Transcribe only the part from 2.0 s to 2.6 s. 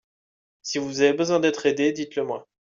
le moi.